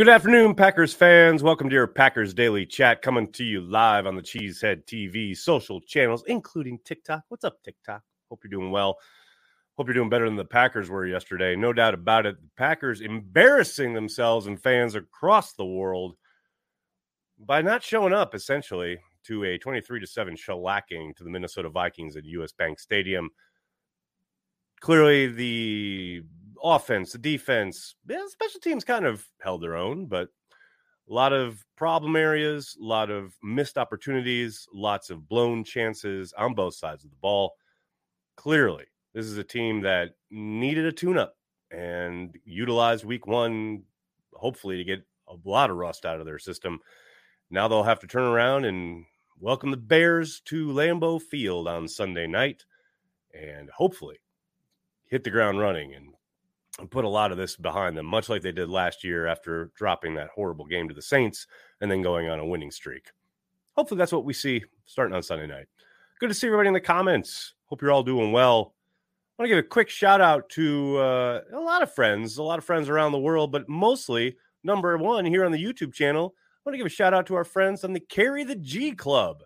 [0.00, 1.42] Good afternoon, Packers fans.
[1.42, 5.78] Welcome to your Packers Daily Chat, coming to you live on the Cheesehead TV social
[5.78, 7.24] channels, including TikTok.
[7.28, 8.00] What's up, TikTok?
[8.30, 8.96] Hope you're doing well.
[9.76, 11.54] Hope you're doing better than the Packers were yesterday.
[11.54, 12.40] No doubt about it.
[12.40, 16.16] The Packers embarrassing themselves and fans across the world
[17.38, 22.16] by not showing up, essentially, to a 23 to 7 shellacking to the Minnesota Vikings
[22.16, 23.28] at US Bank Stadium.
[24.80, 26.22] Clearly, the
[26.62, 30.28] offense, the defense, yeah, special teams kind of held their own, but
[31.08, 36.54] a lot of problem areas, a lot of missed opportunities, lots of blown chances on
[36.54, 37.54] both sides of the ball.
[38.36, 41.34] Clearly, this is a team that needed a tune up
[41.70, 43.82] and utilized week one,
[44.34, 46.78] hopefully, to get a lot of rust out of their system.
[47.50, 49.04] Now they'll have to turn around and
[49.38, 52.64] welcome the Bears to Lambeau Field on Sunday night
[53.34, 54.20] and hopefully
[55.06, 56.14] hit the ground running and
[56.90, 60.14] put a lot of this behind them, much like they did last year after dropping
[60.14, 61.46] that horrible game to the Saints
[61.80, 63.10] and then going on a winning streak.
[63.76, 65.66] Hopefully, that's what we see starting on Sunday night.
[66.18, 67.54] Good to see everybody in the comments.
[67.66, 68.74] Hope you're all doing well.
[69.38, 72.42] I want to give a quick shout out to uh, a lot of friends, a
[72.42, 76.34] lot of friends around the world, but mostly number one here on the YouTube channel.
[76.36, 78.92] I want to give a shout out to our friends on the Carry the G
[78.92, 79.42] Club.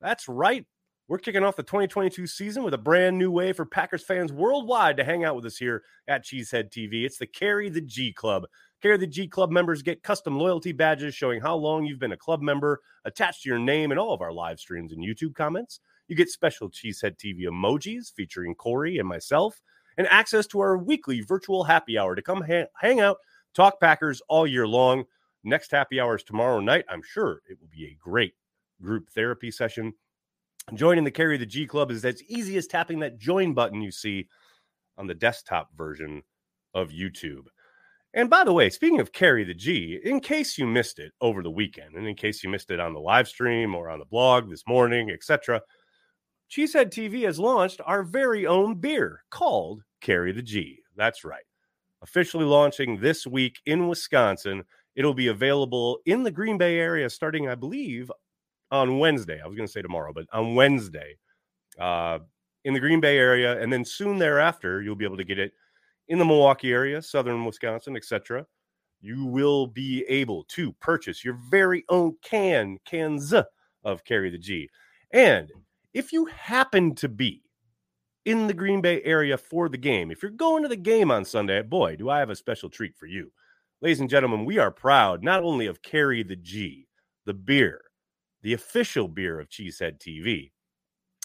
[0.00, 0.64] That's right.
[1.08, 4.96] We're kicking off the 2022 season with a brand new way for Packers fans worldwide
[4.96, 7.04] to hang out with us here at Cheesehead TV.
[7.04, 8.44] It's the Carry the G Club.
[8.82, 12.16] Carry the G Club members get custom loyalty badges showing how long you've been a
[12.16, 15.78] club member attached to your name in all of our live streams and YouTube comments.
[16.08, 19.62] You get special Cheesehead TV emojis featuring Corey and myself,
[19.96, 23.18] and access to our weekly virtual happy hour to come ha- hang out,
[23.54, 25.04] talk Packers all year long.
[25.44, 26.84] Next happy hour is tomorrow night.
[26.88, 28.34] I'm sure it will be a great
[28.82, 29.92] group therapy session
[30.74, 33.92] Joining the Carry the G Club is as easy as tapping that join button you
[33.92, 34.26] see
[34.98, 36.22] on the desktop version
[36.74, 37.46] of YouTube.
[38.14, 41.40] And by the way, speaking of Carry the G, in case you missed it over
[41.40, 44.04] the weekend, and in case you missed it on the live stream or on the
[44.06, 45.60] blog this morning, etc.,
[46.50, 50.80] Cheesehead TV has launched our very own beer called Carry the G.
[50.96, 51.44] That's right.
[52.02, 54.64] Officially launching this week in Wisconsin.
[54.96, 58.10] It'll be available in the Green Bay area starting, I believe,
[58.70, 59.40] on Wednesday.
[59.42, 61.16] I was going to say tomorrow, but on Wednesday
[61.78, 62.18] uh,
[62.64, 63.60] in the Green Bay area.
[63.60, 65.52] And then soon thereafter, you'll be able to get it
[66.08, 68.46] in the Milwaukee area, southern Wisconsin, etc.
[69.00, 73.32] You will be able to purchase your very own can, cans
[73.84, 74.68] of Carry the G.
[75.12, 75.50] And
[75.94, 77.42] if you happen to be
[78.24, 81.24] in the Green Bay area for the game, if you're going to the game on
[81.24, 83.30] Sunday, boy, do I have a special treat for you.
[83.80, 86.88] Ladies and gentlemen, we are proud not only of Carry the G,
[87.26, 87.82] the beer,
[88.42, 90.52] the official beer of Cheesehead TV.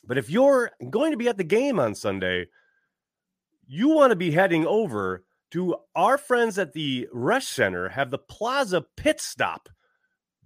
[0.06, 2.48] But if you're going to be at the game on Sunday,
[3.68, 8.18] you want to be heading over to our friends at the Resch Center have the
[8.18, 9.70] Plaza Pit Stop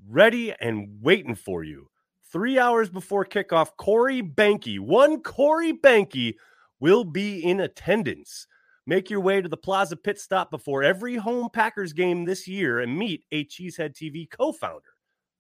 [0.08, 1.90] ready and waiting for you.
[2.32, 6.36] Three hours before kickoff, Corey Behnke, one Corey Behnke,
[6.80, 8.48] will be in attendance.
[8.88, 12.80] Make your way to the Plaza Pit Stop before every home Packers game this year
[12.80, 14.95] and meet a Cheesehead TV co founder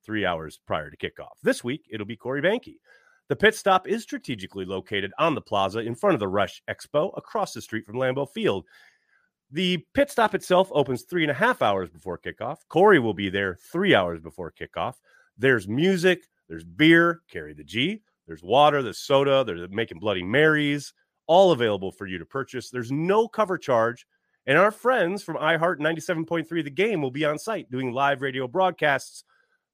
[0.05, 1.33] three hours prior to kickoff.
[1.43, 2.77] This week, it'll be Corey Behnke.
[3.27, 7.11] The pit stop is strategically located on the plaza in front of the Resch Expo
[7.17, 8.65] across the street from Lambeau Field.
[9.51, 12.57] The pit stop itself opens three and a half hours before kickoff.
[12.69, 14.95] Corey will be there three hours before kickoff.
[15.37, 20.93] There's music, there's beer, carry the G, there's water, there's soda, they're making Bloody Marys,
[21.27, 22.69] all available for you to purchase.
[22.69, 24.05] There's no cover charge.
[24.47, 28.47] And our friends from iHeart 97.3 The Game will be on site doing live radio
[28.47, 29.23] broadcasts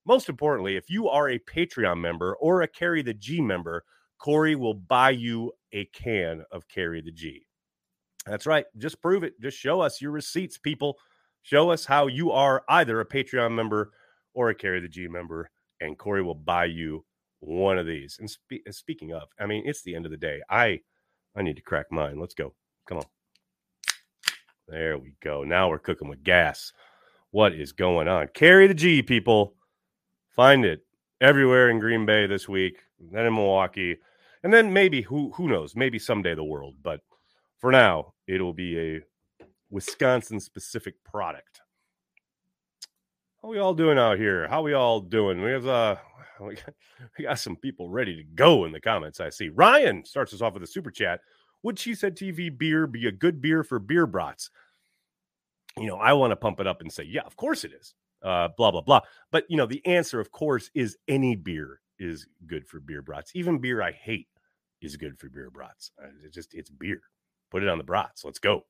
[0.06, 3.84] most importantly, if you are a Patreon member or a Carry the G member,
[4.18, 7.46] Corey will buy you a can of Carry the G.
[8.26, 8.66] That's right.
[8.78, 9.40] Just prove it.
[9.42, 10.98] Just show us your receipts, people.
[11.44, 13.92] Show us how you are either a Patreon member
[14.34, 15.50] or a Carry the G member,
[15.80, 17.04] and Corey will buy you
[17.40, 18.18] one of these.
[18.20, 20.42] And spe- speaking of, I mean, it's the end of the day.
[20.50, 20.82] I
[21.36, 22.20] I need to crack mine.
[22.20, 22.54] Let's go.
[22.88, 23.06] Come on.
[24.68, 25.44] There we go.
[25.44, 26.72] Now we're cooking with gas.
[27.32, 28.28] What is going on?
[28.34, 29.56] Carry the G, people.
[30.42, 30.84] Find it
[31.22, 33.98] everywhere in Green Bay this week, then in Milwaukee,
[34.42, 36.78] and then maybe who who knows, maybe someday the world.
[36.82, 37.02] But
[37.60, 39.02] for now, it'll be a
[39.70, 41.62] Wisconsin specific product.
[43.40, 44.48] How we all doing out here?
[44.48, 45.44] How we all doing?
[45.44, 45.98] We have uh
[46.42, 46.74] we got,
[47.20, 49.20] we got some people ready to go in the comments.
[49.20, 49.50] I see.
[49.50, 51.20] Ryan starts us off with a super chat.
[51.62, 54.50] Would Cheesehead TV beer be a good beer for beer brats?
[55.78, 57.94] You know, I want to pump it up and say, yeah, of course it is
[58.24, 59.02] uh, blah blah blah.
[59.32, 63.32] But you know, the answer, of course, is any beer is good for beer brats.
[63.36, 64.28] Even beer I hate
[64.82, 65.92] is good for beer brats.
[66.24, 67.02] It's just it's beer.
[67.50, 68.24] Put it on the brats.
[68.24, 68.66] Let's go.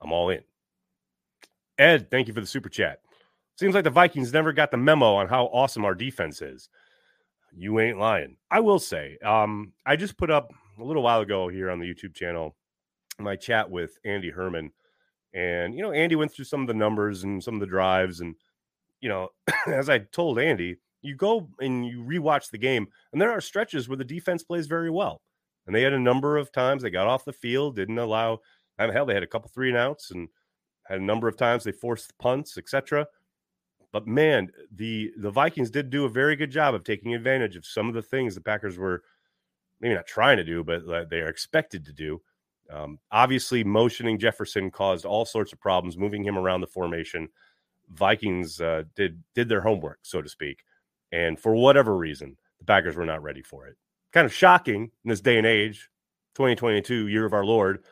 [0.00, 0.42] I'm all in.
[1.78, 3.00] Ed, thank you for the super chat.
[3.58, 6.68] Seems like the Vikings never got the memo on how awesome our defense is.
[7.54, 8.36] You ain't lying.
[8.50, 11.86] I will say, um, I just put up a little while ago here on the
[11.86, 12.54] YouTube channel
[13.18, 14.72] my chat with Andy Herman.
[15.34, 18.20] And, you know, Andy went through some of the numbers and some of the drives.
[18.20, 18.34] And,
[19.00, 19.28] you know,
[19.66, 23.88] as I told Andy, you go and you rewatch the game, and there are stretches
[23.88, 25.20] where the defense plays very well.
[25.66, 28.38] And they had a number of times they got off the field, didn't allow,
[28.78, 30.28] hell, they had a couple three and outs and
[30.84, 33.06] had a number of times they forced punts, etc.
[33.92, 37.66] But man, the the Vikings did do a very good job of taking advantage of
[37.66, 39.02] some of the things the Packers were
[39.80, 42.20] maybe not trying to do, but they are expected to do.
[42.70, 47.28] Um, obviously, motioning Jefferson caused all sorts of problems, moving him around the formation.
[47.90, 50.62] Vikings uh, did did their homework, so to speak,
[51.12, 53.76] and for whatever reason, the Packers were not ready for it.
[54.12, 55.88] Kind of shocking in this day and age,
[56.34, 57.84] 2022, year of our Lord.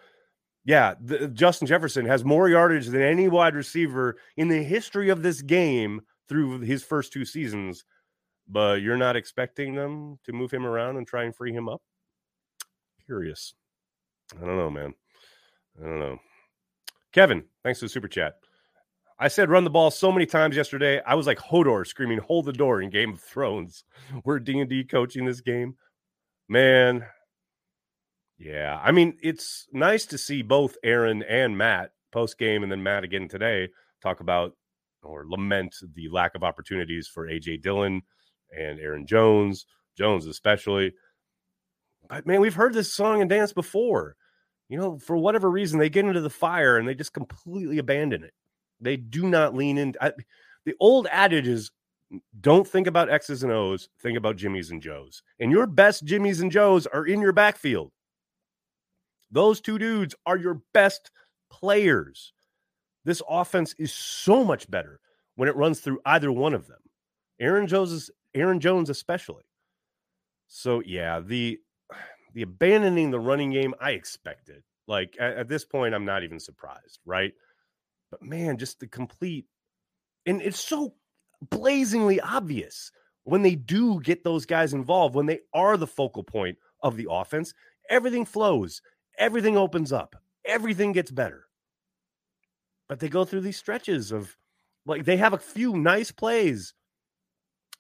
[0.65, 5.23] Yeah, the, Justin Jefferson has more yardage than any wide receiver in the history of
[5.23, 7.85] this game through his first two seasons.
[8.49, 11.83] But you're not expecting them to move him around and try and free him up?
[13.07, 13.55] Curious.
[14.37, 14.95] I don't know, man.
[15.79, 16.19] I don't know.
[17.13, 18.35] Kevin, thanks for the super chat.
[19.19, 21.01] I said run the ball so many times yesterday.
[21.07, 23.85] I was like Hodor screaming "Hold the door" in Game of Thrones.
[24.25, 25.77] We're D and D coaching this game,
[26.49, 27.07] man.
[28.39, 32.83] Yeah, I mean it's nice to see both Aaron and Matt post game, and then
[32.83, 33.69] Matt again today
[34.03, 34.57] talk about
[35.03, 38.03] or lament the lack of opportunities for AJ Dillon
[38.57, 39.67] and Aaron Jones,
[39.97, 40.93] Jones especially.
[42.09, 44.17] But man, we've heard this song and dance before.
[44.69, 48.25] You know, for whatever reason, they get into the fire and they just completely abandon
[48.25, 48.33] it.
[48.81, 49.95] They do not lean in.
[50.01, 50.13] I,
[50.65, 51.71] the old adage is
[52.41, 55.23] don't think about X's and O's, think about Jimmy's and Joe's.
[55.41, 57.93] And your best Jimmy's and Joe's are in your backfield.
[59.31, 61.11] Those two dudes are your best
[61.51, 62.33] players.
[63.05, 65.01] This offense is so much better
[65.37, 66.79] when it runs through either one of them.
[67.41, 69.45] Aaron Jones Aaron Jones especially.
[70.47, 71.59] So yeah, the
[72.35, 74.63] the abandoning the running game, I expected.
[74.87, 77.33] Like at, at this point, I'm not even surprised, right?
[78.15, 79.47] But man, just the complete,
[80.25, 80.95] and it's so
[81.51, 82.93] blazingly obvious
[83.25, 87.09] when they do get those guys involved, when they are the focal point of the
[87.11, 87.55] offense,
[87.91, 88.83] everything flows,
[89.19, 90.15] everything opens up,
[90.45, 91.47] everything gets better.
[92.89, 94.37] But they go through these stretches of
[94.87, 96.73] like they have a few nice plays.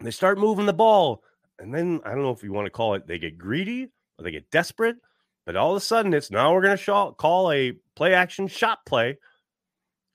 [0.01, 1.23] They start moving the ball.
[1.61, 4.25] And then I don't know if you want to call it they get greedy or
[4.25, 4.97] they get desperate.
[5.47, 8.85] But all of a sudden, it's now we're going to call a play action shot
[8.85, 9.19] play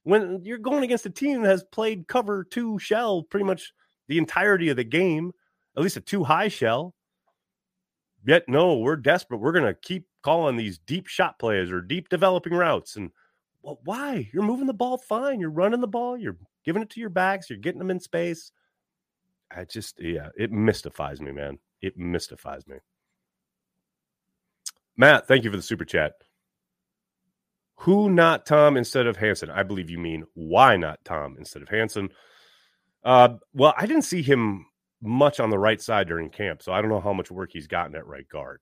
[0.03, 3.73] when you're going against a team that has played cover two shell pretty much
[4.07, 5.31] the entirety of the game,
[5.75, 6.95] at least a two high shell.
[8.25, 9.39] Yet, no, we're desperate.
[9.39, 12.95] We're going to keep calling these deep shot plays or deep developing routes.
[12.95, 13.11] And
[13.61, 14.29] well, why?
[14.33, 15.39] You're moving the ball fine.
[15.39, 16.17] You're running the ball.
[16.17, 17.49] You're giving it to your backs.
[17.49, 18.51] You're getting them in space.
[19.51, 21.59] I just, yeah, it mystifies me, man.
[21.81, 22.77] It mystifies me.
[24.97, 26.13] Matt, thank you for the super chat.
[27.83, 29.50] Who not Tom instead of Hanson?
[29.50, 32.09] I believe you mean why not Tom instead of Hanson.
[33.06, 34.66] Uh, well, I didn't see him
[35.02, 37.68] much on the right side during camp, so I don't know how much work he's
[37.68, 38.59] gotten at right guard.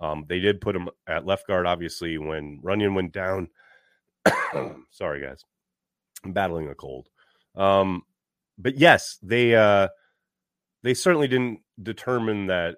[0.00, 3.48] Um, they did put him at left guard, obviously, when Runyan went down.
[4.90, 5.42] Sorry, guys,
[6.26, 7.08] I'm battling a cold.
[7.56, 8.02] Um,
[8.58, 9.88] but yes, they uh,
[10.82, 12.76] they certainly didn't determine that.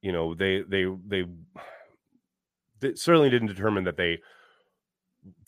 [0.00, 1.26] You know, they they they
[2.94, 4.20] certainly didn't determine that they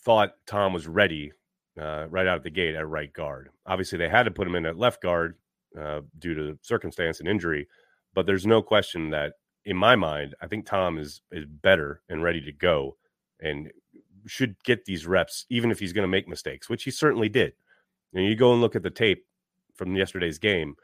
[0.03, 1.31] thought Tom was ready
[1.79, 3.49] uh, right out of the gate at right guard.
[3.65, 5.35] Obviously, they had to put him in at left guard
[5.79, 7.67] uh, due to circumstance and injury,
[8.13, 9.33] but there's no question that,
[9.65, 12.97] in my mind, I think Tom is is better and ready to go,
[13.41, 13.71] and
[14.27, 17.53] should get these reps, even if he's going to make mistakes, which he certainly did.
[18.13, 19.25] And you go and look at the tape
[19.75, 20.75] from yesterday's game.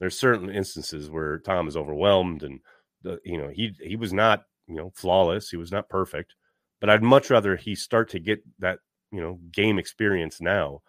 [0.00, 2.60] There's certain instances where Tom is overwhelmed, and
[3.02, 5.50] the, you know he he was not you know, flawless.
[5.50, 6.34] He was not perfect,
[6.80, 8.78] but I'd much rather he start to get that,
[9.10, 10.82] you know, game experience now.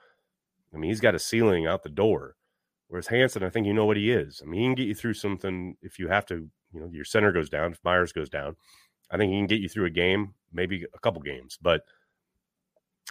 [0.74, 2.36] I mean, he's got a ceiling out the door.
[2.88, 4.42] Whereas Hanson, I think you know what he is.
[4.44, 7.06] I mean, he can get you through something if you have to, you know, your
[7.06, 8.56] center goes down, if Myers goes down.
[9.10, 11.58] I think he can get you through a game, maybe a couple games.
[11.62, 11.84] But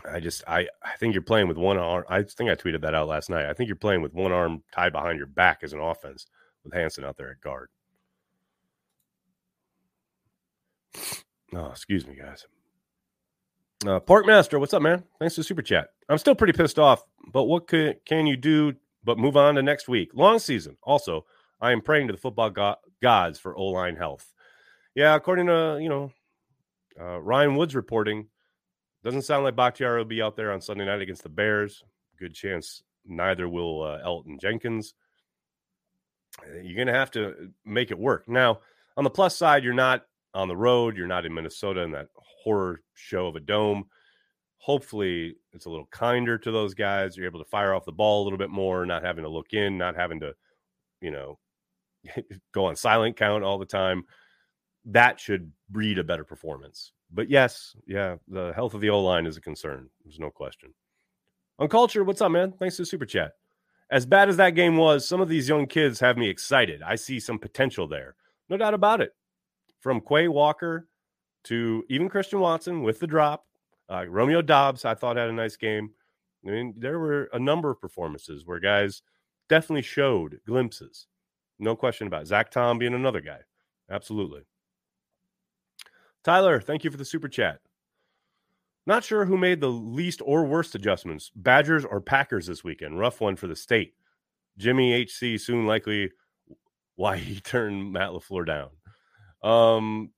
[0.05, 2.05] I just I I think you're playing with one arm.
[2.09, 3.47] I think I tweeted that out last night.
[3.47, 6.27] I think you're playing with one arm tied behind your back as an offense
[6.63, 7.69] with Hanson out there at guard.
[11.55, 12.47] Oh, excuse me, guys.
[13.85, 15.05] Uh, Parkmaster, what's up, man?
[15.19, 15.89] Thanks for super chat.
[16.09, 19.63] I'm still pretty pissed off, but what could, can you do but move on to
[19.63, 20.11] next week?
[20.15, 20.77] Long season.
[20.83, 21.25] Also,
[21.61, 24.33] I am praying to the football go- gods for O line health.
[24.95, 26.13] Yeah, according to you know
[27.01, 28.29] uh, Ryan Woods reporting,
[29.03, 31.83] doesn't sound like Bakhtiari will be out there on Sunday night against the Bears.
[32.19, 34.95] Good chance Neither will uh, Elgton Jenkins.
[36.41, 38.29] Uh, you're going to have to make it work.
[38.29, 38.61] Now,
[38.97, 40.97] on the plus side, you're not on the road.
[40.97, 43.85] You're not in Minnesota in that horror show of a dome.
[44.59, 47.17] Hopefully, it's a little kinder to those guys.
[47.17, 49.53] You're able to fire off the ball a little bit more, not having to look
[49.53, 50.35] in, not having to,
[51.01, 51.39] you know,
[52.53, 54.05] go on silent count all the time.
[54.85, 56.93] That should breed a better performance.
[57.13, 59.89] But yes, yeah, the health of the O line is a concern.
[60.05, 60.75] There's no question.
[61.59, 62.53] On culture, what's up, man?
[62.53, 63.33] Thanks to super chat.
[63.91, 66.81] As bad as that game was, some of these young kids have me excited.
[66.81, 68.15] I see some potential there.
[68.49, 69.13] No doubt about it.
[69.81, 70.89] From Quay Walker
[71.45, 73.47] to even Christian Watson with the drop,
[73.91, 75.91] uh, Romeo Doubs, I thought had a nice game.
[76.47, 79.03] I mean, there were a number of performances where guys
[79.49, 81.07] definitely showed glimpses.
[81.59, 82.27] No question about it.
[82.27, 83.41] Zach Tom being another guy.
[83.91, 84.43] Absolutely.
[86.23, 87.61] Tyler, thank you for the super chat.
[88.87, 92.99] Not sure who made the least or worst adjustments, Badgers or Packers this weekend.
[92.99, 93.95] Rough one for the state.
[94.57, 96.11] Jimmy HC soon likely
[96.97, 98.71] why he turned Matt LaFleur down.
[99.43, 100.11] Um,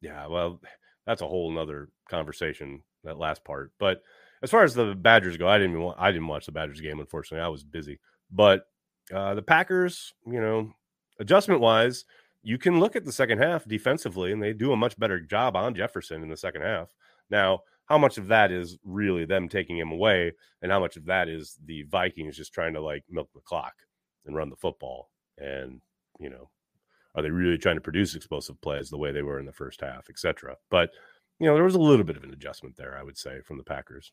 [0.00, 0.60] yeah, well,
[1.06, 3.72] that's a whole nother conversation, that last part.
[3.78, 4.02] But
[4.42, 7.00] as far as the Badgers go, I didn't even I didn't watch the Badgers game,
[7.00, 7.44] unfortunately.
[7.44, 7.98] I was busy.
[8.30, 8.66] But
[9.12, 10.72] uh, the Packers, you know,
[11.18, 12.04] adjustment wise,
[12.42, 15.56] you can look at the second half defensively, and they do a much better job
[15.56, 16.94] on Jefferson in the second half.
[17.30, 21.06] Now, how much of that is really them taking him away, and how much of
[21.06, 23.74] that is the Vikings just trying to like milk the clock
[24.26, 25.10] and run the football?
[25.38, 25.80] And
[26.20, 26.50] you know,
[27.14, 29.80] are they really trying to produce explosive plays the way they were in the first
[29.80, 30.56] half, etc.?
[30.70, 30.90] But
[31.38, 33.58] you know, there was a little bit of an adjustment there, I would say, from
[33.58, 34.12] the Packers.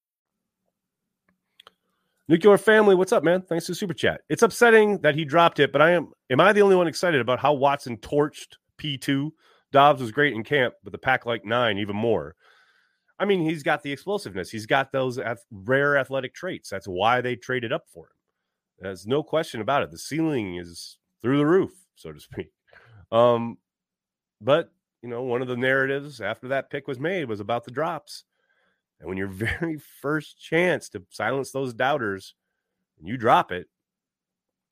[2.31, 3.41] Nuclear family, what's up, man?
[3.41, 4.21] Thanks to super chat.
[4.29, 7.19] It's upsetting that he dropped it, but I am am I the only one excited
[7.19, 9.31] about how Watson torched P2?
[9.73, 12.37] Doubs was great in camp, but the pack like nine even more.
[13.19, 14.49] I mean, he's got the explosiveness.
[14.49, 15.19] He's got those
[15.51, 16.69] rare athletic traits.
[16.69, 18.13] That's why they traded up for him.
[18.79, 19.91] There's no question about it.
[19.91, 22.53] The ceiling is through the roof, so to speak.
[23.11, 23.57] Um,
[24.39, 24.71] but
[25.03, 28.23] you know, one of the narratives after that pick was made was about the drops.
[29.01, 29.27] And when your
[29.59, 32.35] very first chance to silence those doubters,
[33.03, 33.67] you drop it,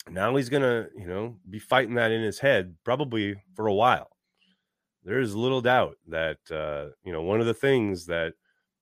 [0.10, 4.10] now he's gonna, you know, be fighting that in his head probably for a while.
[5.04, 8.34] There is little doubt that uh, you know, one of the things that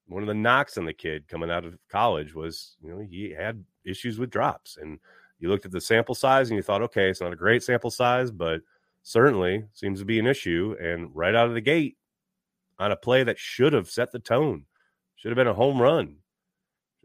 [0.08, 3.32] one of the knocks on the kid coming out of college was, you know, he
[3.38, 4.77] had issues with drops.
[4.77, 5.00] And
[5.39, 7.92] you looked at the sample size and you thought, okay, it's not a great sample
[7.92, 8.62] size, but
[9.04, 10.75] certainly seems to be an issue.
[10.82, 11.98] And right out of the gate,
[12.80, 14.66] on a play that should have set the tone
[15.17, 16.17] should have been a home run.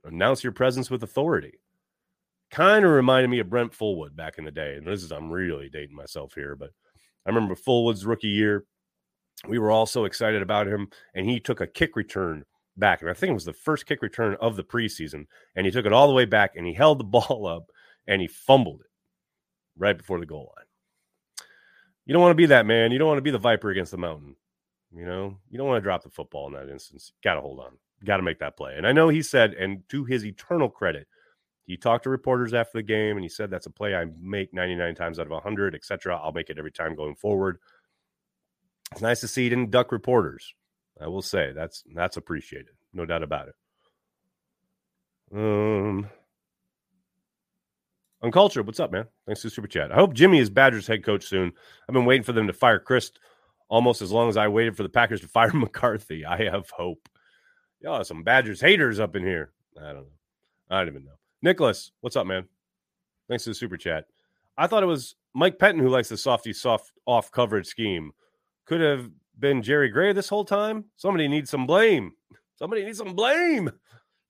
[0.04, 1.58] Announce your presence with authority.
[2.50, 4.74] Kind of reminded me of Brent Fullwood back in the day.
[4.76, 6.70] And this is, I'm really dating myself here, but
[7.26, 8.64] I remember Fullwood's rookie year.
[9.48, 12.44] We were all so excited about him, and he took a kick return
[12.76, 13.00] back.
[13.00, 15.26] And I think it was the first kick return of the preseason.
[15.56, 17.70] And he took it all the way back and he held the ball up
[18.06, 18.90] and he fumbled it
[19.76, 20.66] right before the goal line.
[22.04, 22.92] You don't want to be that man.
[22.92, 24.36] You don't want to be the Viper against the mountain.
[24.94, 27.12] You know, you don't want to drop the football in that instance.
[27.22, 28.74] Got to hold on got to make that play.
[28.76, 31.06] And I know he said, and to his eternal credit,
[31.64, 34.52] he talked to reporters after the game and he said, That's a play I make
[34.52, 36.16] 99 times out of 100, etc.
[36.16, 37.58] I'll make it every time going forward.
[38.92, 40.54] It's nice to see he didn't duck reporters.
[41.00, 43.54] I will say that's that's appreciated, no doubt about it.
[45.34, 46.08] Um,
[48.22, 49.06] Uncultured, what's up, man?
[49.26, 49.90] Thanks to Super Chat.
[49.90, 51.52] I hope Jimmy is Badgers head coach soon.
[51.88, 53.12] I've been waiting for them to fire Chryst
[53.68, 56.24] almost as long as I waited for the Packers to fire McCarthy.
[56.24, 57.08] I have hope.
[57.82, 59.50] Y'all some Badgers haters up in here.
[59.76, 60.06] I don't know.
[60.70, 61.18] I don't even know.
[61.42, 62.46] Nicholas, what's up, man?
[63.28, 64.04] Thanks to the super chat.
[64.56, 68.12] I thought it was Mike Pettine who likes the softy soft off coverage scheme.
[68.66, 69.10] Could have
[69.40, 70.84] been Jerry Gray this whole time.
[70.96, 72.12] Somebody needs some blame.
[72.54, 73.70] Somebody needs some blame.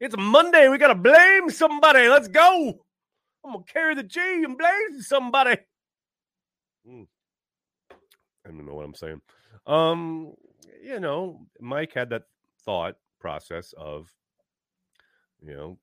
[0.01, 0.69] It's Monday.
[0.69, 2.09] We gotta blame somebody.
[2.09, 2.81] Let's go.
[3.45, 5.59] I'm gonna carry the G and blame somebody.
[6.87, 7.03] Hmm.
[8.47, 9.21] I don't know what I'm saying.
[9.67, 10.33] Um,
[10.83, 12.23] you know, Mike had that
[12.65, 14.13] thought process of,
[15.41, 15.79] you know,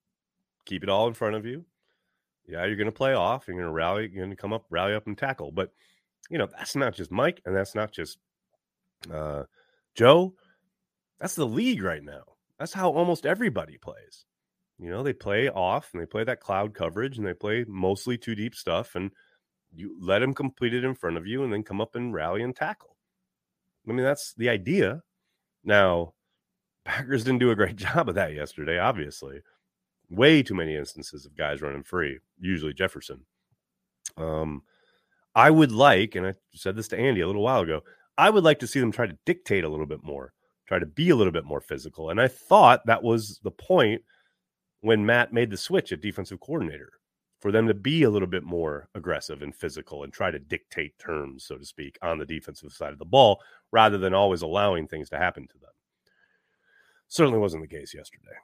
[0.66, 1.66] keep it all in front of you.
[2.48, 3.48] Yeah, you're going to play off.
[3.48, 4.10] You're going to rally.
[4.12, 5.52] You're going to come up, rally up, and tackle.
[5.52, 5.72] But
[6.30, 8.18] you know, that's not just Mike, and that's not just
[9.12, 9.44] uh,
[9.96, 10.34] Joe.
[11.20, 12.24] That's the league right now.
[12.60, 14.26] That's how almost everybody plays.
[14.78, 18.18] You know, they play off and they play that cloud coverage and they play mostly
[18.18, 19.12] two deep stuff and
[19.76, 22.42] you let them complete it in front of you and then come up and rally
[22.42, 22.96] and tackle.
[23.88, 25.02] I mean, that's the idea.
[25.64, 26.14] Now,
[26.86, 29.42] Packers didn't do a great job of that yesterday, obviously.
[30.10, 33.26] Way too many instances of guys running free, usually Jefferson.
[34.18, 34.64] Um,
[35.36, 37.82] I would like, and I said this to Andy a little while ago,
[38.18, 40.34] I would like to see them try to dictate a little bit more,
[40.68, 42.10] try to be a little bit more physical.
[42.10, 44.02] And I thought that was the point
[44.82, 46.92] when Matt made the switch at defensive coordinator
[47.40, 50.98] for them to be a little bit more aggressive and physical and try to dictate
[51.00, 53.40] terms, so to speak, on the defensive side of the ball
[53.72, 55.70] rather than always allowing things to happen to them.
[57.10, 58.36] Certainly wasn't the case yesterday.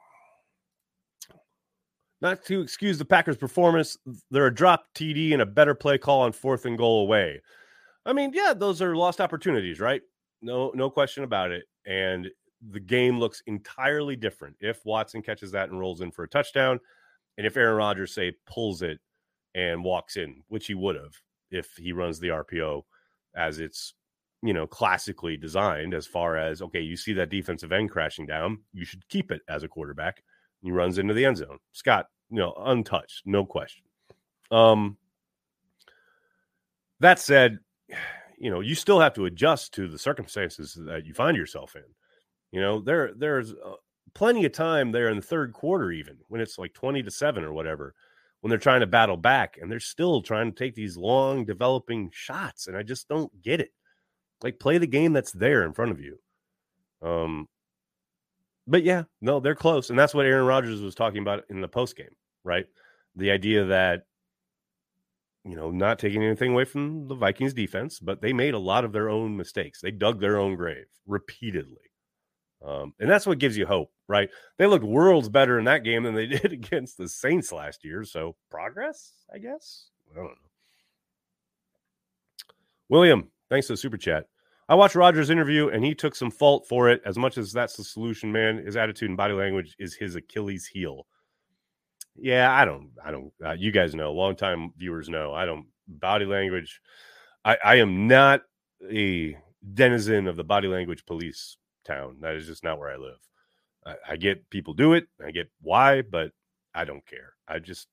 [2.22, 3.98] Not to excuse the Packers' performance,
[4.31, 7.41] they're a drop TD and a better play call on fourth and goal away.
[8.05, 10.01] I mean, yeah, those are lost opportunities, right?
[10.41, 11.65] No, no question about it.
[11.86, 12.29] And
[12.72, 16.79] the game looks entirely different if Watson catches that and rolls in for a touchdown,
[17.38, 19.00] and if Aaron Rodgers say pulls it
[19.53, 21.13] and walks in, which he would have
[21.51, 22.84] if he runs the RPO
[23.36, 23.93] as it's
[24.42, 25.94] you know classically designed.
[25.94, 29.42] As far as okay, you see that defensive end crashing down, you should keep it
[29.48, 30.24] as a quarterback.
[30.62, 31.60] He runs into the end zone.
[31.74, 33.84] Scott, you know, untouched, no question.
[34.51, 34.98] Um,
[37.00, 37.60] that said,
[38.38, 41.84] you know, you still have to adjust to the circumstances that you find yourself in.
[42.51, 43.74] You know, there there's uh,
[44.13, 47.44] plenty of time there in the third quarter, even when it's like twenty to seven
[47.44, 47.94] or whatever,
[48.42, 52.10] when they're trying to battle back and they're still trying to take these long developing
[52.13, 53.72] shots, and I just don't get it.
[54.44, 56.20] Like, play the game that's there in front of you.
[57.01, 57.48] Um,
[58.68, 61.68] but yeah, no, they're close, and that's what Aaron Rodgers was talking about in the
[61.68, 62.66] post game, right?
[63.16, 64.03] The idea that
[65.46, 68.83] you know, not taking anything away from the Vikings defense, but they made a lot
[68.83, 69.79] of their own mistakes.
[69.79, 71.92] They dug their own grave repeatedly.
[72.66, 74.27] Um, and that's what gives you hope, right?
[74.57, 78.03] They looked worlds better in that game than they did against the Saints last year.
[78.03, 79.90] So progress, I guess.
[80.12, 80.33] I don't know.
[82.90, 84.25] William, thanks for the super chat.
[84.68, 87.01] I watched Rodgers' interview and he took some fault for it.
[87.06, 90.66] As much as that's the solution, man, his attitude and body language is his Achilles
[90.66, 91.06] heel.
[92.16, 96.25] Yeah, I don't, I don't, uh, you guys know, longtime viewers know, I don't, body
[96.25, 96.82] language.
[97.44, 98.42] I, I am not
[98.90, 99.38] a
[99.74, 102.18] denizen of the body language police town.
[102.22, 103.20] That is just not where I live.
[103.86, 105.08] I, I get people do it.
[105.24, 106.32] I get why, but
[106.74, 107.34] I don't care.
[107.48, 107.88] I just,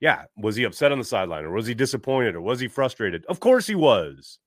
[0.00, 0.24] yeah.
[0.36, 3.24] Was he upset on the sideline or was he disappointed or was he frustrated?
[3.26, 4.38] Of course he was.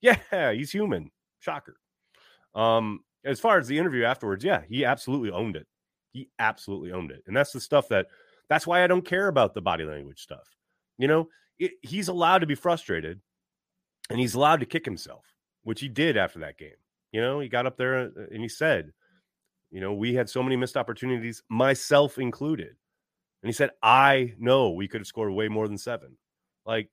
[0.00, 1.10] Yeah, he's human.
[1.40, 1.76] Shocker.
[2.54, 5.66] Um, as far as the interview afterwards, yeah, he absolutely owned it.
[6.12, 7.22] He absolutely owned it.
[7.26, 8.06] And that's the stuff that
[8.48, 10.48] that's why I don't care about the body language stuff.
[10.96, 13.20] You know, it, he's allowed to be frustrated
[14.10, 15.24] and he's allowed to kick himself,
[15.62, 16.70] which he did after that game.
[17.12, 18.92] You know, he got up there uh, and he said,
[19.70, 22.74] you know, we had so many missed opportunities, myself included.
[23.42, 26.16] And he said, I know we could have scored way more than seven.
[26.64, 26.90] Like,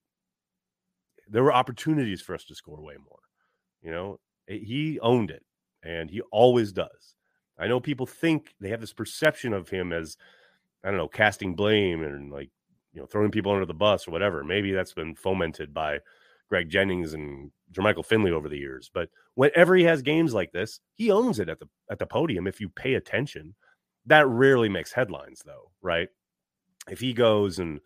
[1.28, 3.20] there were opportunities for us to score way more.
[3.82, 5.44] You know, he owned it
[5.84, 7.16] and he always does.
[7.58, 10.18] I know people think they have this perception of him as,
[10.84, 12.50] I don't know, casting blame and like,
[12.94, 14.44] you know, throwing people under the bus or whatever.
[14.44, 16.00] Maybe that's been fomented by
[16.50, 18.90] Greg Jennings and Jermichael Finley over the years.
[18.94, 22.48] But whenever he has games like this, he owns it at the at the podium.
[22.48, 23.56] If you pay attention,
[24.06, 26.10] that rarely makes headlines, though, right?
[26.90, 27.80] If he goes and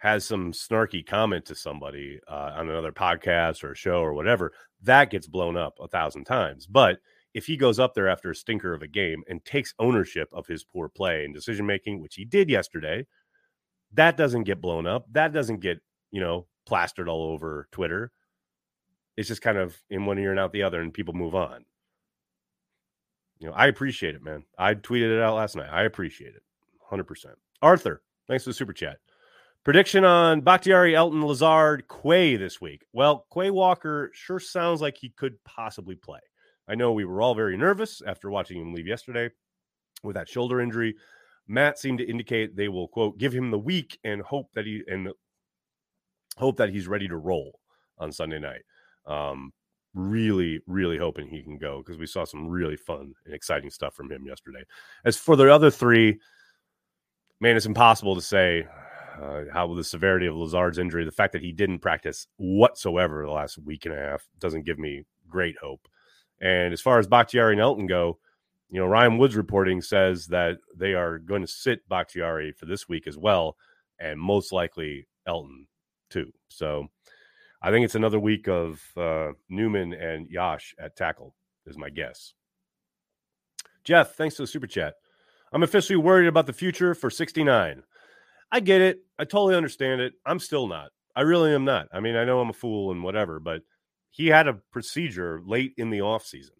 [0.00, 5.10] has some snarky comment to somebody uh, on another podcast or show or whatever, that
[5.10, 6.66] gets blown up a thousand times.
[6.66, 6.98] But
[7.34, 10.46] if he goes up there after a stinker of a game and takes ownership of
[10.46, 13.06] his poor play and decision making, which he did yesterday,
[13.92, 15.06] that doesn't get blown up.
[15.12, 18.10] That doesn't get, you know, plastered all over Twitter.
[19.16, 21.64] It's just kind of in one ear and out the other, and people move on.
[23.38, 24.44] You know, I appreciate it, man.
[24.58, 25.68] I tweeted it out last night.
[25.70, 26.42] I appreciate it
[26.90, 27.26] 100%.
[27.60, 28.98] Arthur, thanks for the super chat.
[29.62, 32.86] Prediction on Bakhtiari, Elton, Lazard, Quay this week.
[32.94, 36.20] Well, Quay Walker sure sounds like he could possibly play.
[36.66, 39.28] I know we were all very nervous after watching him leave yesterday
[40.02, 40.96] with that shoulder injury.
[41.46, 44.82] Matt seemed to indicate they will quote give him the week and hope that he
[44.86, 45.10] and
[46.38, 47.58] hope that he's ready to roll
[47.98, 48.62] on Sunday night.
[49.04, 49.52] Um,
[49.92, 53.94] really, really hoping he can go because we saw some really fun and exciting stuff
[53.94, 54.62] from him yesterday.
[55.04, 56.18] As for the other three,
[57.40, 58.66] man, it's impossible to say
[59.20, 63.30] uh, how the severity of Lazard's injury, the fact that he didn't practice whatsoever the
[63.30, 65.86] last week and a half, doesn't give me great hope.
[66.40, 68.18] And as far as Bakhtiari and Elton go,
[68.70, 72.88] you know, Ryan Woods reporting says that they are going to sit Bakhtiari for this
[72.88, 73.56] week as well,
[73.98, 75.66] and most likely Elton
[76.08, 76.32] too.
[76.48, 76.86] So
[77.62, 81.34] I think it's another week of uh, Newman and Yosh at tackle,
[81.66, 82.32] is my guess.
[83.84, 84.94] Jeff, thanks for the super chat.
[85.52, 87.82] I'm officially worried about the future for 69.
[88.52, 89.00] I get it.
[89.18, 90.14] I totally understand it.
[90.26, 90.90] I'm still not.
[91.14, 91.88] I really am not.
[91.92, 93.62] I mean, I know I'm a fool and whatever, but
[94.10, 96.56] he had a procedure late in the off season,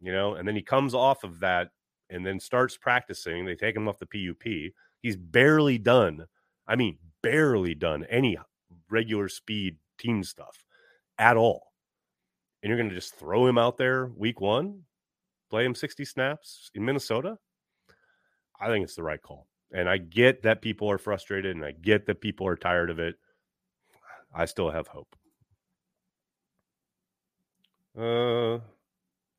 [0.00, 1.70] you know, and then he comes off of that
[2.10, 3.44] and then starts practicing.
[3.44, 4.72] They take him off the PUP.
[5.02, 6.26] He's barely done.
[6.66, 8.38] I mean, barely done any
[8.90, 10.64] regular speed team stuff
[11.18, 11.72] at all.
[12.62, 14.82] And you're going to just throw him out there week one,
[15.50, 17.38] play him 60 snaps in Minnesota?
[18.60, 19.46] I think it's the right call.
[19.72, 22.98] And I get that people are frustrated and I get that people are tired of
[22.98, 23.16] it.
[24.34, 25.16] I still have hope.
[27.98, 28.58] Uh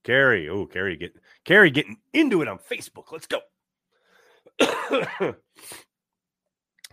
[0.04, 0.50] Carrie.
[0.50, 1.14] Oh, Carrie get
[1.44, 3.12] Carrie getting into it on Facebook.
[3.12, 3.42] Let's go.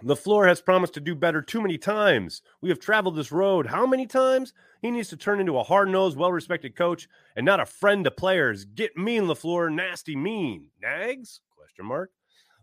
[0.05, 2.43] LaFleur has promised to do better too many times.
[2.61, 4.53] We have traveled this road how many times?
[4.83, 8.67] He needs to turn into a hard-nosed, well-respected coach and not a friend to players.
[8.67, 10.69] Get mean, LaFleur, nasty mean.
[10.83, 11.41] Nags?
[11.57, 12.11] Question mark.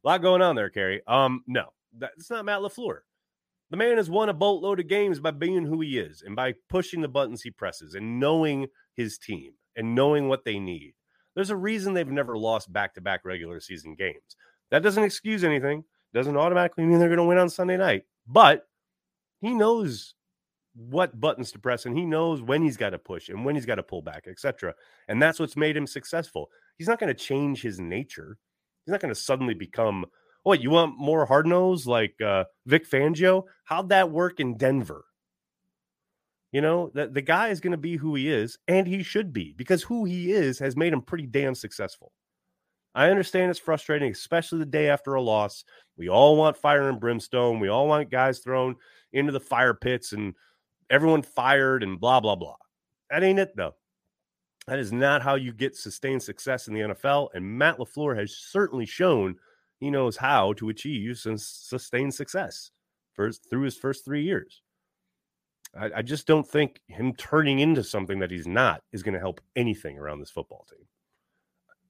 [0.04, 1.02] A lot going on there, Kerry.
[1.08, 3.00] Um, no, that's not Matt LaFleur.
[3.70, 6.56] The man has won a boatload of games by being who he is and by
[6.70, 10.94] pushing the buttons he presses and knowing his team and knowing what they need.
[11.36, 14.36] There's a reason they've never lost back-to-back regular season games.
[14.72, 18.68] That doesn't excuse anything doesn't automatically mean they're going to win on Sunday night, but
[19.40, 20.14] he knows
[20.74, 23.66] what buttons to press and he knows when he's got to push and when he's
[23.66, 24.74] got to pull back, etc.
[25.08, 26.50] And that's what's made him successful.
[26.78, 28.38] He's not going to change his nature.
[28.86, 30.06] He's not going to suddenly become,
[30.46, 33.44] oh, wait, you want more hard nose like uh, Vic Fangio?
[33.66, 35.06] How'd that work in Denver?
[36.52, 39.32] You know, the, the guy is going to be who he is, and he should
[39.32, 42.12] be because who he is has made him pretty damn successful.
[42.94, 45.64] I understand it's frustrating, especially the day after a loss.
[45.96, 47.62] We all want fire and brimstone.
[47.62, 48.76] We all want guys thrown
[49.14, 50.34] into the fire pits and
[50.90, 52.58] everyone fired and blah, blah, blah.
[53.10, 53.76] That ain't it, though.
[54.68, 57.30] That is not how you get sustained success in the NFL.
[57.34, 59.36] And Matt LaFleur has certainly shown
[59.80, 62.72] he knows how to achieve some sustained success
[63.14, 64.62] first through his first three years.
[65.78, 69.20] I, I just don't think him turning into something that he's not is going to
[69.20, 70.86] help anything around this football team.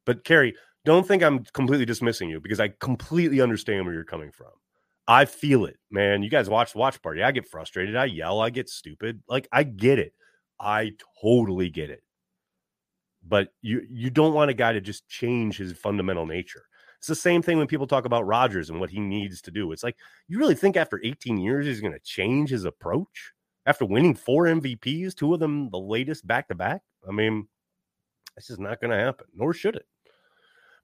[0.05, 0.55] But Kerry,
[0.85, 4.51] don't think I'm completely dismissing you because I completely understand where you're coming from.
[5.07, 6.23] I feel it, man.
[6.23, 7.21] You guys watch the watch party.
[7.21, 7.95] I get frustrated.
[7.95, 8.39] I yell.
[8.39, 9.21] I get stupid.
[9.27, 10.13] Like I get it.
[10.59, 12.03] I totally get it.
[13.27, 16.63] But you you don't want a guy to just change his fundamental nature.
[16.97, 19.71] It's the same thing when people talk about Rodgers and what he needs to do.
[19.71, 23.33] It's like you really think after 18 years he's going to change his approach
[23.65, 26.81] after winning four MVPs, two of them the latest back to back.
[27.07, 27.47] I mean,
[28.35, 29.85] this is not going to happen, nor should it.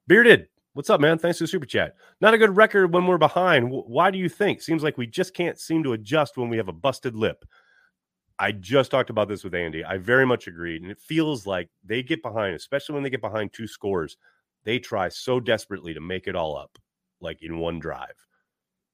[0.08, 1.17] Bearded, what's up, man?
[1.17, 1.95] Thanks for the super chat.
[2.21, 3.69] Not a good record when we're behind.
[3.69, 4.62] Why do you think?
[4.62, 7.45] Seems like we just can't seem to adjust when we have a busted lip.
[8.39, 9.84] I just talked about this with Andy.
[9.84, 10.82] I very much agreed.
[10.84, 14.17] And it feels like they get behind, especially when they get behind two scores.
[14.63, 16.78] They try so desperately to make it all up,
[17.19, 18.26] like in one drive,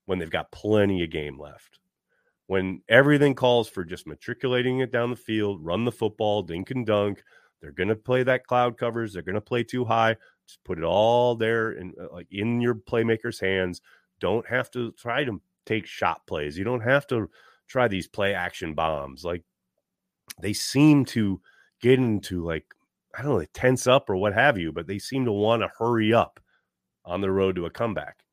[0.06, 1.80] when they've got plenty of game left.
[2.48, 6.86] When everything calls for just matriculating it down the field, run the football, dink and
[6.86, 7.24] dunk,
[7.62, 9.14] they're going to play that cloud covers.
[9.14, 10.18] They're going to play too high.
[10.46, 13.82] Just put it all there in uh, like in your playmaker's hands.
[14.20, 16.58] Don't have to try to take shot plays.
[16.58, 17.30] You don't have to
[17.68, 19.24] try these play action bombs.
[19.24, 19.44] Like
[20.42, 21.42] they seem to
[21.82, 22.66] get into like
[23.16, 25.72] I don't know, tense up or what have you, but they seem to want to
[25.78, 26.40] hurry up
[27.06, 28.24] on the road to a comeback.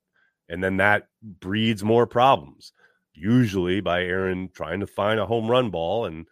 [0.49, 2.73] And then that breeds more problems,
[3.12, 6.27] usually by Aaron trying to find a home run ball and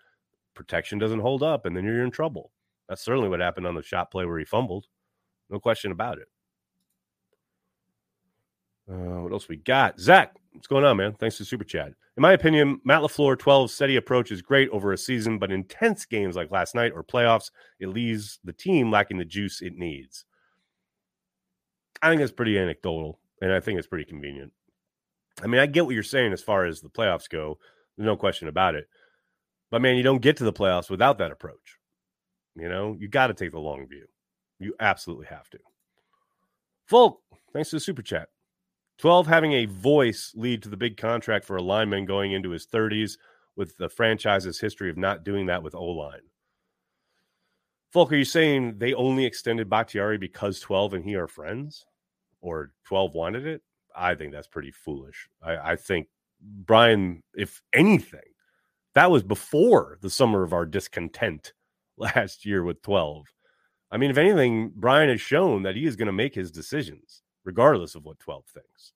[0.54, 2.50] protection doesn't hold up, and then you're in trouble.
[2.88, 4.86] That's certainly what happened on the shot play where he fumbled.
[5.50, 6.28] No question about it.
[8.90, 10.00] Uh, what else we got?
[10.00, 11.14] Zach, what's going on, man?
[11.14, 11.92] Thanks for super chat.
[12.16, 16.04] In my opinion, Matt LaFleur 12 steady approach is great over a season, but intense
[16.04, 20.24] games like last night or playoffs, it leaves the team lacking the juice it needs.
[22.02, 24.52] I think that's pretty anecdotal, and I think it's pretty convenient.
[25.40, 27.58] I mean, I get what you're saying as far as the playoffs go.
[27.96, 28.88] There's no question about it.
[29.70, 31.78] But man, you don't get to the playoffs without that approach.
[32.56, 34.06] You know, you got to take the long view.
[34.58, 35.58] You absolutely have to.
[36.86, 37.20] Folk,
[37.52, 38.28] thanks to the super chat.
[38.98, 42.66] 12 having a voice lead to the big contract for a lineman going into his
[42.66, 43.16] 30s
[43.56, 46.20] with the franchise's history of not doing that with O line.
[47.92, 51.86] Folk, are you saying they only extended Bakhtiari because 12 and he are friends?
[52.40, 53.62] Or 12 wanted it?
[53.96, 55.28] I think that's pretty foolish.
[55.42, 56.08] I, I think
[56.40, 58.20] Brian, if anything,
[58.94, 61.52] that was before the summer of our discontent
[61.96, 63.26] last year with 12.
[63.90, 67.22] I mean, if anything, Brian has shown that he is going to make his decisions
[67.48, 68.92] regardless of what 12 thinks.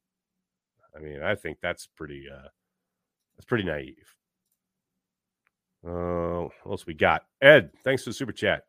[0.95, 2.49] I mean, I think that's pretty uh
[3.35, 4.15] that's pretty naive.
[5.83, 7.23] Uh what else we got?
[7.41, 8.65] Ed, thanks for the super chat.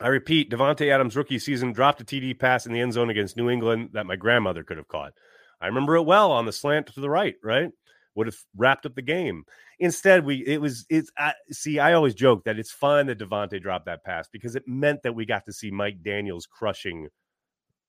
[0.00, 3.36] I repeat, Davante Adams' rookie season dropped a TD pass in the end zone against
[3.36, 5.12] New England that my grandmother could have caught.
[5.60, 7.70] I remember it well on the slant to the right, right?
[8.16, 9.44] Would have wrapped up the game.
[9.78, 11.78] Instead, we it was it's I, see.
[11.78, 15.14] I always joke that it's fine that Davante dropped that pass because it meant that
[15.14, 17.08] we got to see Mike Daniels crushing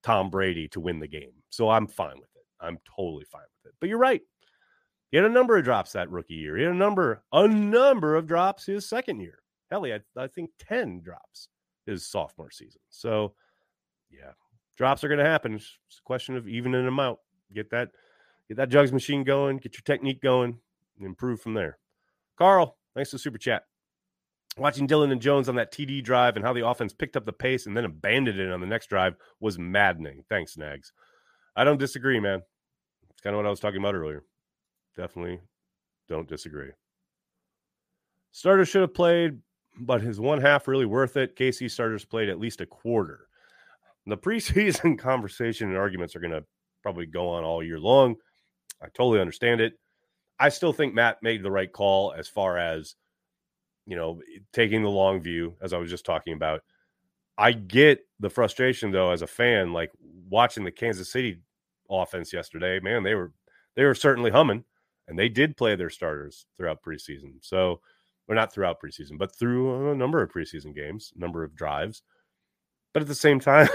[0.04, 1.32] Tom Brady to win the game.
[1.50, 2.46] So I'm fine with it.
[2.62, 3.76] I'm totally fine with it.
[3.80, 4.22] But you're right.
[5.12, 6.56] He had a number of drops that rookie year.
[6.56, 9.40] He had a number, a number of drops his second year.
[9.72, 11.50] Hell, he had, I think, 10 drops
[11.86, 12.82] his sophomore season.
[12.90, 13.34] So,
[14.12, 14.32] yeah,
[14.78, 15.56] drops are going to happen.
[15.56, 17.20] It's a question of evening them out.
[17.54, 17.90] Get that,
[18.48, 20.60] get that jugs machine going, get your technique going,
[20.98, 21.80] and improve from there.
[22.38, 23.64] Carl, thanks for the super chat.
[24.58, 27.32] Watching Dillon and Jones on that TD drive and how the offense picked up the
[27.32, 30.24] pace and then abandoned it on the next drive was maddening.
[30.28, 30.92] Thanks, Nags.
[31.56, 32.42] I don't disagree, man.
[33.10, 34.24] It's kind of what I was talking about earlier.
[34.98, 35.40] Definitely
[36.10, 36.72] don't disagree.
[38.32, 39.40] Starter should have played,
[39.80, 41.36] but his one half really worth it.
[41.36, 43.28] KC starters played at least a quarter.
[44.06, 46.44] The preseason conversation and arguments are going to
[46.82, 48.16] probably go on all year long.
[48.82, 49.74] I totally understand it.
[50.40, 52.96] I still think Matt made the right call as far as,
[53.90, 54.22] you know,
[54.54, 56.62] taking the long view, as I was just talking about.
[57.40, 59.90] I get the frustration though as a fan, like
[60.30, 61.40] watching the Kansas City
[61.90, 62.80] offense yesterday.
[62.80, 63.34] Man, they were
[63.76, 64.64] they were certainly humming,
[65.08, 67.34] and they did play their starters throughout preseason.
[67.42, 67.82] So,
[68.28, 72.04] or not throughout preseason, but through a number of preseason games, number of drives.
[72.94, 73.70] But at the same time,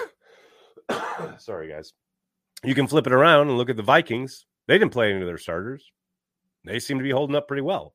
[1.39, 1.93] sorry guys,
[2.63, 4.47] you can flip it around and look at the Vikings.
[4.69, 5.91] They didn't play any of their starters.
[6.65, 7.95] They seem to be holding up pretty well.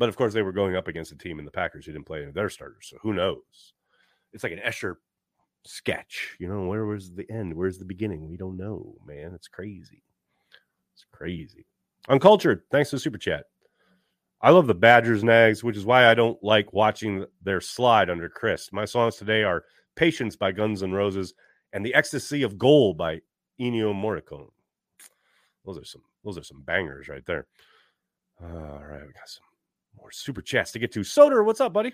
[0.00, 2.06] But of course, they were going up against a team in the Packers who didn't
[2.06, 2.88] play any of their starters.
[2.88, 3.74] So who knows?
[4.32, 4.94] It's like an Escher
[5.66, 6.36] sketch.
[6.40, 7.52] You know, where was the end?
[7.52, 8.26] Where's the beginning?
[8.26, 9.32] We don't know, man.
[9.34, 10.02] It's crazy.
[10.94, 11.66] It's crazy.
[12.08, 13.44] Uncultured, thanks to super chat.
[14.40, 18.30] I love the Badgers nags, which is why I don't like watching their slide under
[18.30, 18.72] Chryst.
[18.72, 19.64] My songs today are
[19.96, 21.34] Patience by Guns N' Roses
[21.74, 23.20] and The Ecstasy of Gold by
[23.60, 24.48] Ennio Morricone.
[25.66, 27.46] Those are some those are some bangers right there.
[28.42, 29.44] All right, we got some
[29.96, 31.00] more super chats to get to.
[31.00, 31.92] Soder, what's up, buddy?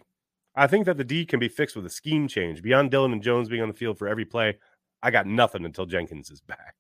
[0.55, 2.63] I think that the D can be fixed with a scheme change.
[2.63, 4.57] Beyond Dillon and Jones being on the field for every play,
[5.03, 6.75] I got nothing until Jenkins is back.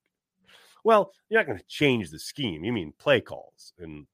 [0.84, 2.64] Well, you're not going to change the scheme.
[2.64, 4.06] You mean play calls and,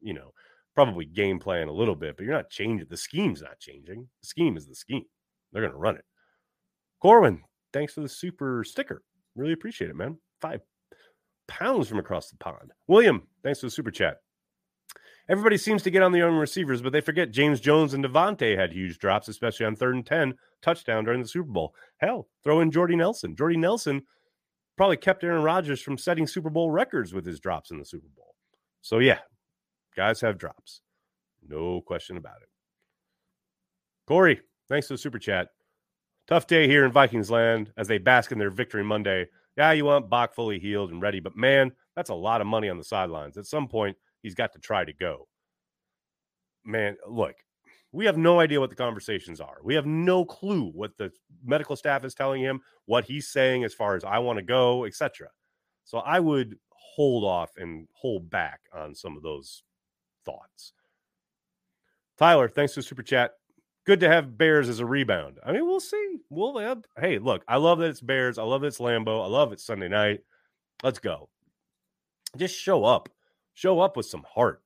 [0.00, 0.32] you know,
[0.74, 2.86] probably game plan a little bit, but you're not changing.
[2.88, 4.08] The scheme's not changing.
[4.22, 5.04] The scheme is the scheme.
[5.52, 6.04] They're going to run it.
[7.00, 9.02] Corwin, thanks for the super sticker.
[9.34, 10.16] Really appreciate it, man.
[10.40, 10.60] Five
[11.48, 12.72] pounds from across the pond.
[12.86, 14.18] William, thanks for the super chat.
[15.28, 18.56] Everybody seems to get on the young receivers, but they forget James Jones and Davante
[18.56, 21.74] had huge drops, especially on third and 10 touchdown during the Super Bowl.
[21.98, 23.36] Hell, throw in Jordy Nelson.
[23.36, 24.02] Jordy Nelson
[24.76, 28.08] probably kept Aaron Rodgers from setting Super Bowl records with his drops in the Super
[28.16, 28.34] Bowl.
[28.80, 29.18] So, yeah,
[29.96, 30.80] guys have drops.
[31.46, 32.48] No question about it.
[34.06, 35.48] Corey, thanks for the super chat.
[36.26, 39.28] Tough day here in Vikings land as they bask in their victory Monday.
[39.56, 42.68] Yeah, you want Bach fully healed and ready, but man, that's a lot of money
[42.68, 43.36] on the sidelines.
[43.36, 45.28] At some point, he's got to try to go.
[46.64, 47.34] Man, look,
[47.92, 49.58] we have no idea what the conversations are.
[49.62, 51.12] We have no clue what the
[51.44, 54.84] medical staff is telling him, what he's saying as far as I want to go,
[54.86, 55.28] etc.
[55.84, 59.62] So I would hold off and hold back on some of those
[60.24, 60.72] thoughts.
[62.18, 63.32] Tyler, thanks for super chat.
[63.84, 65.38] Good to have Bears as a rebound.
[65.44, 66.18] I mean, we'll see.
[66.30, 68.38] We'll have, hey, look, I love that it's Bears.
[68.38, 69.22] I love that it's Lambeau.
[69.22, 70.20] I love it's Sunday night.
[70.84, 71.28] Let's go.
[72.36, 73.08] Just show up.
[73.54, 74.62] Show up with some heart.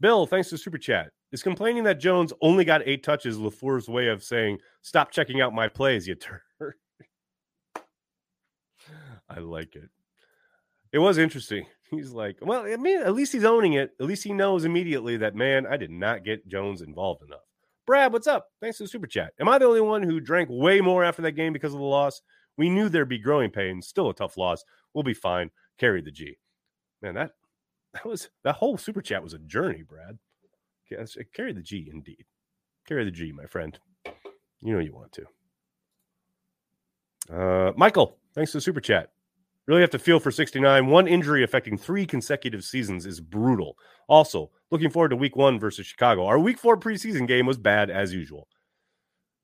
[0.00, 1.10] Bill, thanks to super chat.
[1.32, 5.54] Is complaining that Jones only got eight touches LaFleur's way of saying, stop checking out
[5.54, 6.40] my plays, you turd.
[9.28, 9.88] I like it.
[10.92, 11.66] It was interesting.
[11.90, 13.92] He's like, well, I mean, at least he's owning it.
[14.00, 17.40] At least he knows immediately that, man, I did not get Jones involved enough.
[17.86, 18.46] Brad, what's up?
[18.60, 19.32] Thanks to the super chat.
[19.40, 21.86] Am I the only one who drank way more after that game because of the
[21.86, 22.22] loss?
[22.56, 23.88] We knew there'd be growing pains.
[23.88, 24.62] Still a tough loss.
[24.94, 25.50] We'll be fine.
[25.78, 26.36] Carry the G.
[27.02, 27.32] Man, that
[27.94, 30.18] that was that whole super chat was a journey, Brad.
[31.34, 32.24] Carry the G indeed.
[32.86, 33.78] Carry the G, my friend.
[34.62, 35.24] You know you want to.
[37.32, 39.10] Uh, Michael, thanks to the super chat.
[39.66, 40.86] Really have to feel for 69.
[40.88, 43.76] One injury affecting three consecutive seasons is brutal.
[44.08, 46.26] Also, looking forward to week one versus Chicago.
[46.26, 48.48] Our week four preseason game was bad as usual.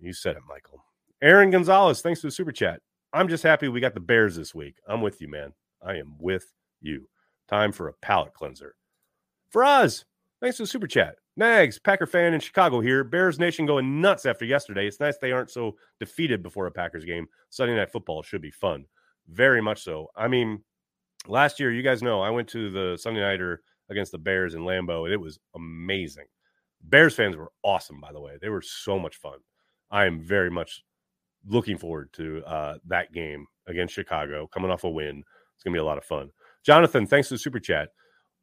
[0.00, 0.82] You said it, Michael.
[1.22, 2.80] Aaron Gonzalez, thanks for the super chat.
[3.12, 4.76] I'm just happy we got the Bears this week.
[4.88, 5.52] I'm with you, man.
[5.80, 7.08] I am with you.
[7.48, 8.74] Time for a palate cleanser.
[9.50, 10.04] For Faraz,
[10.40, 11.16] thanks for the super chat.
[11.36, 13.04] Nags, Packer fan in Chicago here.
[13.04, 14.86] Bears Nation going nuts after yesterday.
[14.86, 17.26] It's nice they aren't so defeated before a Packers game.
[17.50, 18.86] Sunday night football should be fun.
[19.28, 20.08] Very much so.
[20.16, 20.62] I mean,
[21.28, 24.62] last year, you guys know I went to the Sunday nighter against the Bears in
[24.62, 26.24] Lambeau, and it was amazing.
[26.82, 28.38] Bears fans were awesome, by the way.
[28.40, 29.38] They were so much fun.
[29.90, 30.82] I am very much
[31.46, 35.22] looking forward to uh, that game against Chicago, coming off a win.
[35.54, 36.30] It's going to be a lot of fun.
[36.66, 37.90] Jonathan, thanks for the super chat.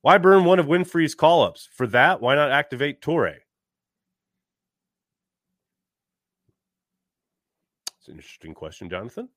[0.01, 1.67] Why burn one of Winfree's call ups?
[1.73, 3.35] For that, why not activate Toure?
[7.99, 9.27] It's an interesting question, Jonathan.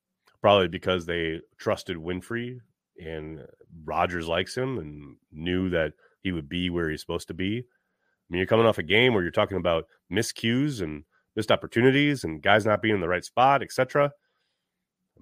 [0.40, 2.58] Probably because they trusted Winfree
[3.04, 3.40] and
[3.84, 7.58] Rodgers likes him and knew that he would be where he's supposed to be.
[7.58, 12.22] I mean, you're coming off a game where you're talking about miscues and missed opportunities
[12.22, 14.12] and guys not being in the right spot, etc.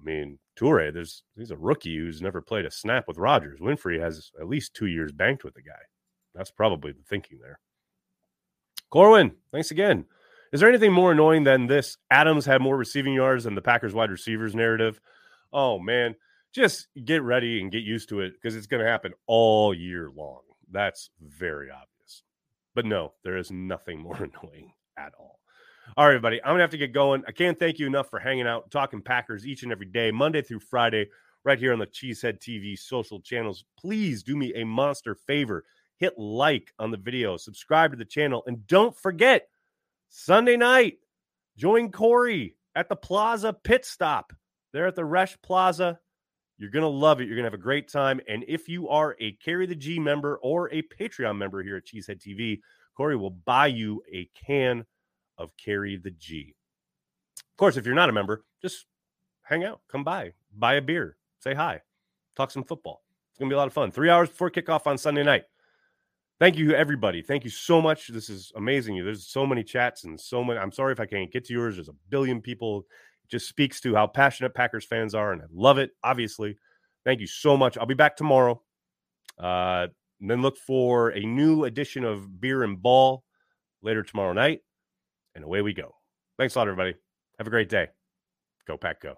[0.05, 3.59] I mean, Toure, there's he's a rookie who's never played a snap with Rodgers.
[3.59, 5.73] Winfree has at least two years banked with the guy.
[6.33, 7.59] That's probably the thinking there.
[8.89, 10.05] Corwin, thanks again.
[10.53, 11.97] Is there anything more annoying than this?
[12.11, 15.01] Adams had more receiving yards than the Packers wide receivers narrative.
[15.51, 16.15] Oh man,
[16.53, 20.09] just get ready and get used to it because it's going to happen all year
[20.15, 20.41] long.
[20.71, 22.23] That's very obvious.
[22.75, 25.39] But no, there is nothing more annoying at all.
[25.97, 27.23] All right, everybody, I'm to have to get going.
[27.27, 30.41] I can't thank you enough for hanging out, talking Packers each and every day, Monday
[30.41, 31.07] through Friday,
[31.43, 33.65] right here on the Cheesehead TV social channels.
[33.77, 35.63] Please do me a monster favor.
[35.97, 39.47] Hit like on the video, subscribe to the channel, and don't forget
[40.09, 40.97] Sunday night,
[41.55, 44.33] join Corey at the Plaza Pit Stop.
[44.73, 45.99] There at the Resch Plaza.
[46.57, 47.27] You're going to love it.
[47.27, 48.19] You're going to have a great time.
[48.27, 51.85] And if you are a Carry the G member or a Patreon member here at
[51.85, 52.59] Cheesehead TV,
[52.97, 54.83] Corey will buy you a can
[55.37, 56.55] of Carry the G.
[57.37, 58.85] Of course, if you're not a member, just
[59.43, 61.81] hang out, come by, buy a beer, say hi,
[62.35, 63.03] talk some football.
[63.31, 63.91] It's going to be a lot of fun.
[63.91, 65.43] Three hours before kickoff on Sunday night.
[66.39, 67.21] Thank you, everybody.
[67.21, 68.09] Thank you so much.
[68.09, 68.95] This is amazing.
[69.03, 70.59] There's so many chats and so many.
[70.59, 71.75] I'm sorry if I can't get to yours.
[71.75, 72.85] There's a billion people.
[73.23, 76.57] It just speaks to how passionate Packers fans are, and I love it, obviously.
[77.05, 77.77] Thank you so much.
[77.77, 78.61] I'll be back tomorrow.
[79.37, 79.87] Uh,
[80.19, 83.23] and then look for a new edition of Beer and Ball
[83.81, 84.61] later tomorrow night.
[85.35, 85.95] And away we go.
[86.37, 86.95] Thanks a lot, everybody.
[87.37, 87.87] Have a great day.
[88.67, 89.17] Go, Pack, go.